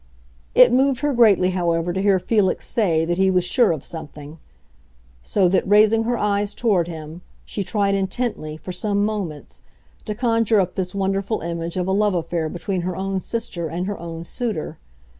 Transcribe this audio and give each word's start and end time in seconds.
It 0.55 0.73
moved 0.73 1.01
her 1.01 1.13
greatly, 1.13 1.51
however, 1.51 1.93
to 1.93 2.01
hear 2.01 2.17
Felix 2.17 2.65
say 2.65 3.05
that 3.05 3.19
he 3.19 3.29
was 3.29 3.43
sure 3.43 3.71
of 3.71 3.83
something; 3.83 4.39
so 5.21 5.47
that, 5.49 5.69
raising 5.69 6.05
her 6.05 6.17
eyes 6.17 6.55
toward 6.55 6.87
him, 6.87 7.21
she 7.45 7.63
tried 7.63 7.93
intently, 7.93 8.57
for 8.57 8.71
some 8.71 9.05
moments, 9.05 9.61
to 10.05 10.15
conjure 10.15 10.59
up 10.59 10.73
this 10.73 10.95
wonderful 10.95 11.41
image 11.41 11.77
of 11.77 11.85
a 11.85 11.91
love 11.91 12.15
affair 12.15 12.49
between 12.49 12.81
her 12.81 12.95
own 12.95 13.19
sister 13.19 13.67
and 13.67 13.85
her 13.85 13.99
own 13.99 14.23
suitor. 14.23 14.79